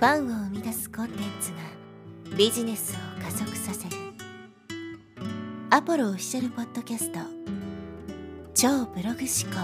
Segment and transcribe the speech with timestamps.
[0.00, 3.96] ファンを生み出すコンテンツがビジネスを加速させる
[5.68, 7.18] アポロオフィシャルポッドキャスト
[8.54, 9.60] 超ブログ思考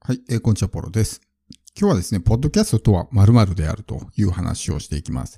[0.00, 1.20] はい、えー、こんにちは、ポロです。
[1.78, 5.36] 今日はですね、ポッドキャストとは〇〇であるという話をしていきます。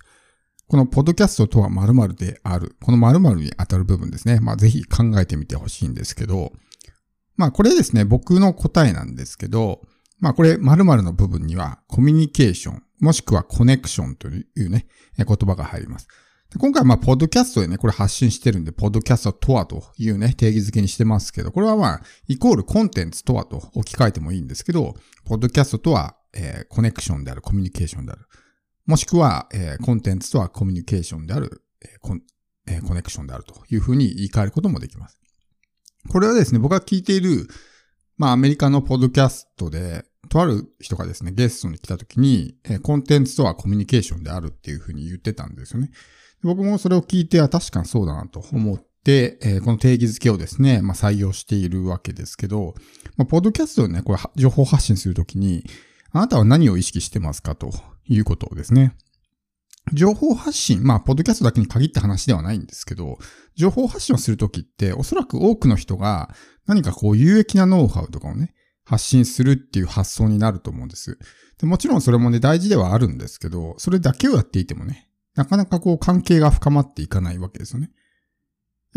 [0.68, 2.76] このポッドキャストとは〇〇である。
[2.80, 4.38] この〇〇に当たる部分ですね。
[4.38, 6.52] まあ、ぜひ考えてみてほしいんですけど、
[7.38, 9.80] まあこれですね、僕の答えなんですけど、
[10.18, 16.08] まあこれ〇〇の部分にはコミュニケーション、もしくはコネクションというね、言葉が入ります。
[16.56, 24.94] 今回はまあ、ポッドキャストでね、これ発信してるんで、ポッドキャストとはというね、定義づけにしてますけど、これはまあ、イコールコンテンツとはと置き換えてもいいんですけど、
[25.26, 28.22] ポッドキャストとは、えー、コネクションである、コミュニケーションである。
[28.86, 32.16] もしくは、えー、コンテンツとはコミュニケーションである、えーコ
[32.66, 35.20] えー、コネクションであるというふうに言い換えることもできます。
[36.08, 37.48] これはですね、僕が聞いている、
[38.16, 45.90] まあ、アメリカのポッドキャストで、とある人がですね、ゲストに来た時に、えコンテンツとはコミュニケーションであるっていうふうに言ってたんですよね。
[46.42, 52.74] 僕もそれを聞いて、あ、確かにそうだなと思って、え、この定義づけをですね、まあ、採用しているわけですけど、
[53.16, 55.64] まあ、ポッドキャストでね、これ、情報発信するときに、
[56.12, 57.70] あなたは何を意識してますかと
[58.06, 58.94] いうことをですね。
[59.92, 63.18] 情報発信、まあ、ポッドキャストだけに限った話ではないんですけど、
[63.54, 66.34] 情報発信をするときって、おそらく多くの人が
[66.66, 71.18] 何かこう有益なノウハウとかをね、発信するっていう発想になると思うんです。
[71.58, 77.90] でもちろんそれもね、大事ではあるんですけど、それだけをやっていてもね、なかなかこう関係が深まっていかないわけですよね。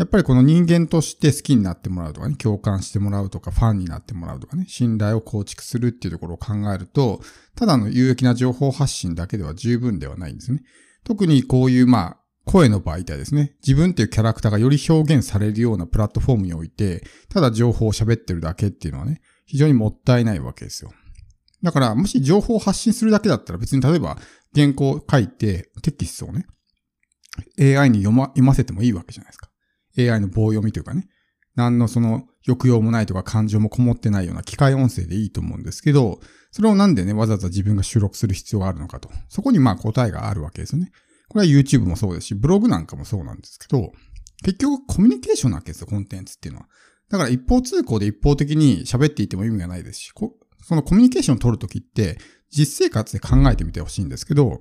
[0.02, 7.20] やっぱりこの人間として好きになってもらうとかね、共感してもらうとか、ファンになってもらうとかね、信頼を構築するっていうところを考えると、
[7.54, 10.64] ただの有益な情報発信だけでは十分ではないんですね。
[11.04, 13.54] 特にこういうまあ、声の媒体ですね。
[13.64, 20.92] 自分っていうキャラクターがより表現されるようなプラットフォームにおいて、ただ情報を喋ってるだけっていうのはね、非常にもったいないわけですよ。
[21.62, 24.18] だから、もし情報を発信するだけだったら別に例えば
[24.52, 26.48] 原稿を書いてテキストをね、
[27.60, 29.51] AI に読ま、読ませてもいいわけじゃないですか。
[29.98, 31.08] AI の棒読みというかね、
[31.54, 36.20] 何のその抑揚もないとか感情もこもってないような機械音声でいいと思うんですけど、
[36.50, 39.10] それをなんでね、わざわざ自分が収録する必要があるのかと。
[39.28, 40.90] そこにまあ答えがあるわけですよね。
[41.28, 43.92] これは YouTube もそうですし、ブログなんかもそうなんですけど、
[44.44, 46.68] 結局コミュニケーションなわけですよ、コンテンツっていうのは。
[47.08, 50.12] だから一方通行で一方的に喋っていても意味がないですし、
[50.62, 52.18] そのコミュニケーションを取るときって、
[52.50, 54.60] 実生活で考えてみてほしいんですけど、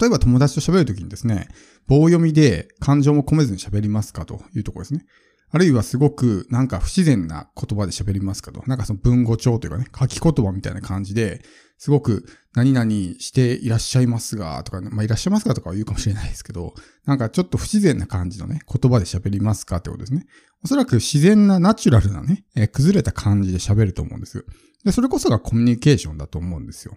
[0.00, 1.48] 例えば友達と喋るときにですね、
[1.86, 5.04] 棒読みで感情も込めずに喋りますかというところですね。
[5.50, 8.64] あるいはすごくなんか不自然な言葉で喋りますかと。
[8.66, 11.42] なんかその文語帳というかね、書き言葉みたいな感じで、
[11.78, 12.24] すごく
[12.54, 12.90] 何々
[13.20, 16.74] していらっしゃいますが、とか、ね、まあいらっしゃいますかとかは言うかもしれないですけど、
[17.04, 20.26] なんかちょっと不自然な感じのね、言葉で喋りますかってことですね。
[20.64, 24.44] おそらく自然なナチュラルなね、えー、崩れた感じで喋ると思うんですよ。
[24.84, 26.96] で、それこそがコミュニケーションだと思うんですよ。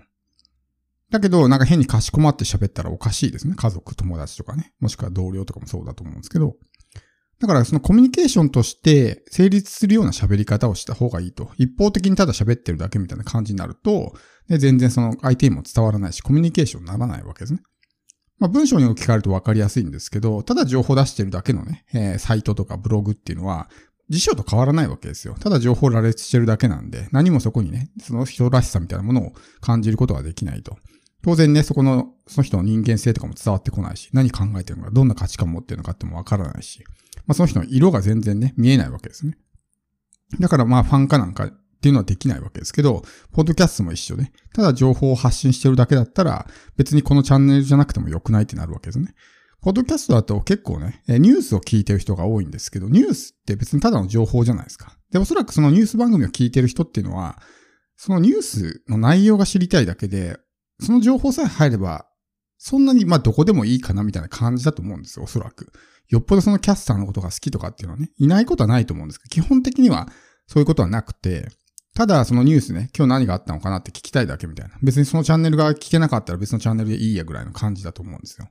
[1.10, 3.56] だけど、なんか変にかしこまって喋ったらおかしいですね。
[3.56, 4.74] 家族、友達とかね。
[4.80, 6.56] もしくは同僚とかもそうだと思うんですけど。
[7.40, 11.52] だからそのコミュニケーションとして成立するような喋り方をした方がいいと。
[11.58, 14.14] 一方的にただ喋ってるだけみたいな感じになると、
[14.50, 17.62] で全然その相手にも伝わらないし、コミュニケーションにならないわけですね。
[18.40, 23.70] まあ文章に置き換えると分かりやすいんですけど、ただ情報出してるだけのね、えー、サイトとかブログっていうのは、
[24.10, 25.36] 辞書と変わらないわけですよ。
[25.40, 30.78] ただ情報羅列してるだけなんで、何もそこにね、その人らしさみたいなものを感じることはできないと。
[31.24, 36.84] 当然ね、そこの、その人の人間性とかも伝わってこないし、何考えてるのか、どんな価値観を持ってるのかってもわからないし、
[37.26, 39.38] まあその人の色が全然ね、見えないわけですね。
[40.40, 43.04] だからまあファン化なんかっていうのはできないわけですけど、
[43.34, 49.14] ポッドキャストも一緒で、ただ情報を発信してるだけだったら、別にこのチャンネルじゃなくても良くないってなるわけですね。
[49.62, 54.98] ポッドキャストだと結構ね、ニュースを聞いてる人が多いんですけど、ニュースって別にただの情報じゃないですか。
[55.12, 57.42] で、おそらくそのニュース番組を聞いてる人っていうのは、
[57.96, 60.38] そのニュースの内容が知りたいだけで、
[60.80, 62.06] その情報さえ入れば、
[62.60, 65.72] そんなにまあどこでもいいかなみたいな感じだと思うんですよ、おそらく。
[66.10, 70.08] よっぽどそのキャスターのことが好きとかっていうのはね、いないことはないと思うんですけど、基本的には
[70.48, 71.50] そういうことはなくて、
[71.96, 74.76] ただそのニュースね、今日何があったのかなって聞きたいだけみたいな。
[74.84, 78.48] 別にそのチャンネルが聞けなかったら別のチャンネルでいいやぐらいの感じだと思うんですよ。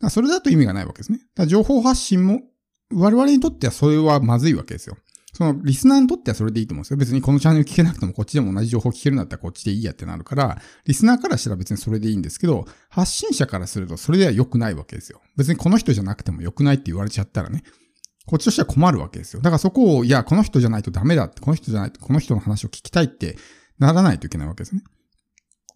[0.00, 1.20] だそれだと意味がないわけですね。
[1.34, 2.42] だ情報発信も、
[2.90, 4.96] 我々にとってはそれはまずいわけですよ。
[5.34, 6.96] そのリスナーにとってはそれでいいと思うんですよ。
[6.96, 15.20] 別にこのチャンネル聞けなくてもこっちでも同じ情報聞けるんだったらこっちでいいやってなるから、リスナーからしたら別にそれでいいんですけど、発信者からするとそれでは良くないわけですよ。
[15.36, 17.62] 別にこの人じゃなくても良くないって言われちゃったらね、
[18.26, 19.40] こっちとしては困るわけですよ。
[19.40, 23.36] だからそこを、いや、この人じゃないとダメだって、この人じゃないと、この人の話を聞きたいって
[23.78, 24.82] ならないといけないわけですね。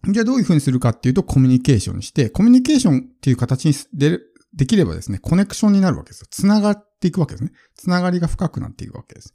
[0.07, 4.19] じゃあどういうふうにするかっていうとコミュニケーションして、コミュニケーションっていう形にで
[4.53, 6.27] できればですね、コネクションになるわけですよ。
[6.29, 7.51] 繋がっていくわけですね。
[7.75, 9.33] 繋がりが深くなっていくわけです。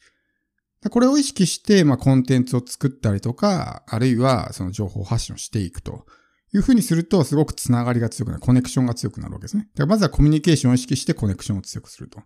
[0.91, 6.06] これを意識して、まあ、コンテンツを作ったりとか、あるいはその情報発信をしていくと
[6.55, 9.64] いうふうにすると、すごくつながりが強くなる、コネクションが強くなるわけですね。
[9.75, 12.21] だからまずはコミュニケーションを意識してコネクションを強くすると。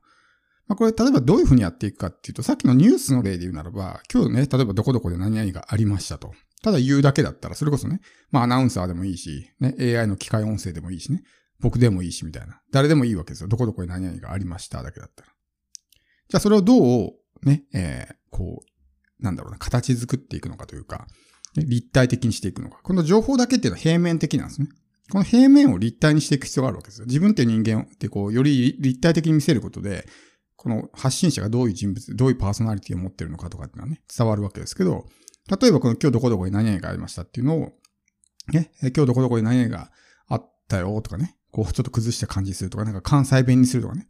[0.69, 6.33] まあ、これ、例えばどういうふうにやっていくかっていうと、さっきのニュースの例で言うならば、今日ね、例えばどこどこで何々がありましたと。
[6.63, 8.01] ただ言うだけだったら、それこそね、
[8.31, 11.23] まあアナウンサーでもいいし、ね、AI の機械音声でもいいしね、
[11.61, 12.61] 僕でもいいしみたいな。
[12.73, 13.49] 誰でもいいわけですよ。
[13.49, 15.29] どこどこで何々がありましただけだったら。
[16.29, 17.13] じゃあそれをどう、
[17.43, 21.07] ね、えー、こう、なんだろうな、形作っていくのかというか、
[21.57, 22.81] ね立体的にしていくのか。
[22.83, 24.69] この情報だけっていうのは平面的なんですね。
[25.11, 27.07] この平面を立体にしていく必要があるわけですよ。
[27.07, 30.07] 自分って人間ってこう、より立体的に見せることで、
[30.57, 35.07] この発信者がどういう人物、どういうパーソナリティを持ってるのかとかっていうのはね、伝わるわけですけど、
[35.49, 37.73] 例えばこの今日どこどこに何々がありましたっていうのを、
[38.53, 39.91] ね、今日どこどこに何々が
[40.29, 44.07] あったよとかね、こうちょっと崩した感じするとか、なんか関西弁にするとかね、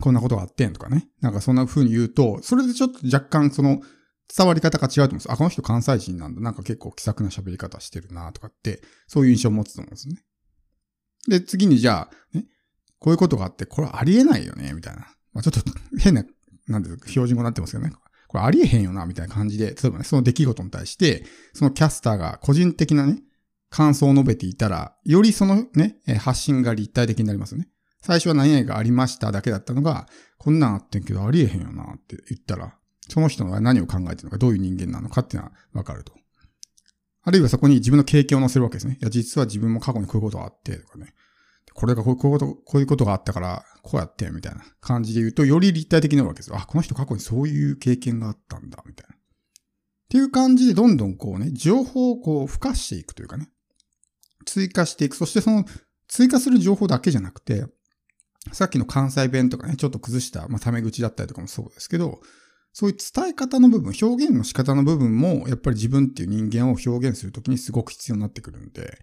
[0.00, 3.80] こんなことがあってんとかね、なんかそんな風に言うと、それでちょっと若干その
[4.34, 5.32] 伝わり方が違うと思うんです。
[5.32, 6.40] あ、この人関西人なんだ。
[6.40, 10.22] なんか結構気さくな喋り方してるなとかって、そういう印象を持つと思うんですね。
[11.28, 12.46] で、次にじゃあ、ね、
[13.00, 15.08] こういうことがあって、これありえないよね、みたいな。
[15.32, 16.24] まあ、ちょっと変な、
[16.68, 17.92] なんで標準語になってますけどね。
[18.30, 23.24] これありえへんよな、みたいな感じで、例えばね、その出来事に対して、そのキャスターが個人的なね、
[23.70, 27.68] 感想を述べていたら、よりそのね、発信が立体的になりますよね。
[28.02, 30.06] 最初は何々がありましただけだったのが、
[30.38, 32.76] こんなんあってんけどありえへんよなって言ったら、
[33.08, 36.12] その人が何を考えてるのか、どういう人間なのかっていうのはわかると。
[37.24, 38.96] あるいはそこに自分の経験を載せるわけですね。
[39.00, 41.14] いや、実は自分も過去にこういうことがあって、とかね。
[41.74, 46.56] これがこういうこと、こういうことがあったから、こうやって、みたいな感じで言うと、より立体的になるわけですよ。
[46.56, 49.14] あ、この人過去にそういう経験があったんだ、みたいな。
[49.14, 49.18] っ
[50.10, 53.48] ていう感じで、どんどんこうね、情報をこう、付加していくというかね。
[54.44, 55.16] 追加していく。
[55.16, 55.64] そしてその、
[56.08, 57.64] 追加する情報だけじゃなくて、
[58.52, 62.20] さっきの関西弁とかね、ちょっと崩した、まあ、タメ口だったりとかもそうですけど、
[62.72, 68.98] そういう伝え方の部分、表現の仕方の部分も、やっぱり自分っていう人間を表現するときにすごく必要になってくるんで、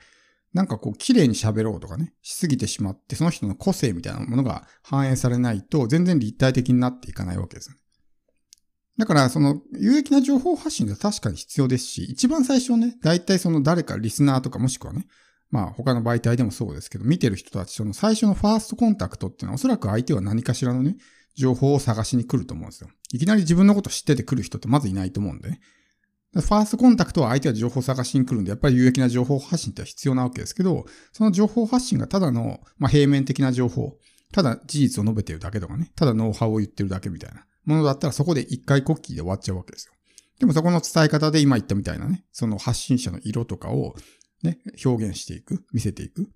[0.58, 7.78] なんかこう、綺麗に喋ろうとかね、しすぎてしまって、その人の個性みたいなものが反映されないと、全然立体的になっていかないわけです。
[8.98, 15.06] だから、その、有益な情報発信って確かに必要ですし、一番最初ね、大体その誰かリスナーとかもしくはね、
[15.52, 20.98] まあ他の媒体でもそうですけど、見てる人たちとの最初のファーストコンタクトっていうのはおそらく相手は何かしらのね、
[21.36, 22.90] 情報を探しに来ると思うんですよ。
[23.14, 25.60] いきなり自分のこと知ってて来る人ってまずいないと思うんでね。
[26.34, 33.98] ファーストコンタクトは相手は情報を探しに来るんで、やっぱり有益な情報発信って必要なわけですけど、その情報発信がただの、まあ、平面的な情報、
[34.34, 39.94] ただ事実を述べてるだけとかね、ただノウハウを言ってるだけみたいなものだったらそこで一回コッキーで終わっちゃうわけですよ。
[40.40, 43.96] でもそこの伝え方で今言ったみたいなね、その発信者の色とかを
[44.44, 46.30] ね、表現していく、見せていく。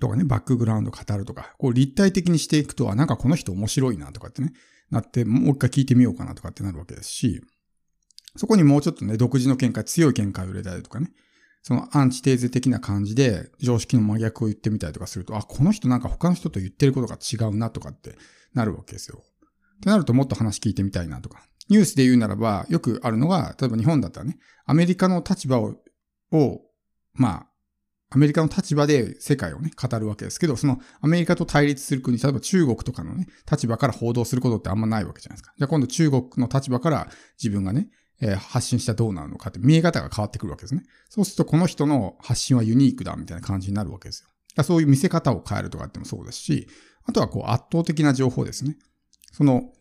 [0.00, 4.52] とかね、バックグラウンド語るとか、こう立体的にしていくと、は、なんかこの人面白いなとかってね、
[4.90, 7.42] なって、もう一回聞いてみようかなとかってなるわけですし、
[8.36, 11.10] そこにもうちょっとね、独自の見解、強い見解を入れたりとかね、
[11.62, 18.16] そのアンチテーゼ的な感じで常識の真逆を言ってみたりとかすると、あ、この人なんか他の人と言ってることが違うなとかって
[18.54, 19.22] なるわけですよ。
[19.76, 21.42] ってなるともっと話聞いてみたいなとか。
[21.68, 25.76] ニュースで言うならば、よくあるのが、例えば日本だったらね、アメリカの立場を、
[26.32, 26.60] を
[27.14, 27.46] まあ、
[28.14, 35.54] アメリカの立場で世界をね、語るわけですけど、そのアメリカと対立する国、例えば中国とかのね、立場から報道することってあんまないわけじゃないですか。
[35.56, 37.08] じゃあ今度中国の立場から
[37.42, 37.88] 自分がね、
[38.22, 40.84] え、発信したらどうなるのかって見え方が変わってくるわけですね。
[41.10, 44.28] そうするとこの人の発信はユニークだみたいな感じになるわけですよ。
[44.54, 46.68] だそういう見せ方を変えるとかってもそうですし、
[47.04, 48.76] あとはこう圧倒的な情報ですね。
[49.32, 49.72] その、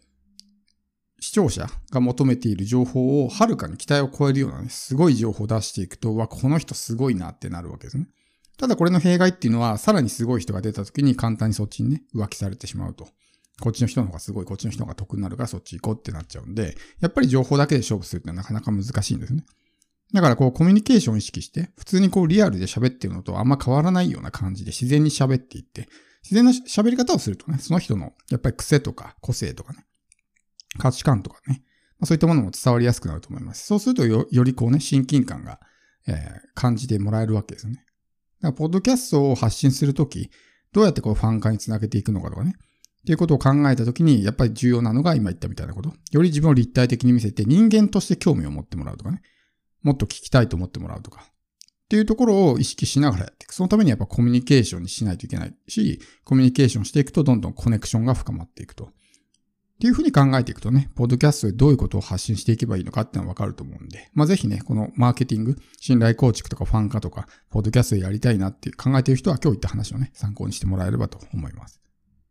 [1.19, 8.07] 視聴者が求めている情報をはるかに期待を超えるようなね、すごい情報を出していくと、わ、この人すごいなってなるわけですね。
[8.57, 13.07] ただこれの弊害っていうのは、さらにすごい人が出た時に簡単にそっちにね、浮気されてしまうと。
[13.61, 19.45] こっちの人の方がすごい、こっちの人が得になるからそっち行こうってなっちゃうんで、やっぱり情報だけで勝負するってなかなか難しいんですね。
[20.13, 25.87] だからこうコミュニケーションを意識して、普通にこうリアルで喋ってるのとあんま変わらないような感じで自然に喋っていって、
[26.23, 29.85] 自然な喋り方をするとね、その人のやっぱり癖とか個性とかね、
[30.77, 31.63] 価値観とかね、
[31.99, 33.65] まあ、そういったものも伝わりやすくなると思います。
[33.65, 35.59] そうするとよりこうね、親近感が、
[36.07, 36.17] えー、
[36.55, 37.85] 感じてもらえるわけですよね。
[38.41, 40.31] だから、ポッドキャストを発信するとき、
[40.73, 42.55] どうやってこうファン化につなげていくのかとかね。
[43.01, 45.91] っていうことを考えたときに、やっぱり重要なのが今言ったみたいなこと。
[46.11, 49.21] より自分を立体的に見せて人間として興味を持ってもらうとかね。
[49.81, 51.21] もっと聞きたいと思ってもらうとか。
[51.21, 53.53] っていうところを意識しながらやっていく。
[53.53, 58.85] そのためにやっぱコミュニケーションにしないといけないし、コミュニケーションしていくとどんどんコネクションが深まっていくと。
[58.85, 58.89] っ
[59.81, 71.81] ていうふうに考えていくとね、ポッドキャストでどういうことを発信していけばいいのかっていうのはわかると思うんで、まあぜひね、このマーケティング、信頼構築とかファン化とか、ポッドキャストでやりたいなって考えている人は今日言った話をね、参考にしてもらえればと思います。